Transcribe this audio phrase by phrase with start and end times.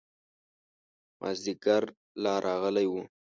[1.19, 1.83] مازدیګر
[2.23, 2.93] لا راغلی و.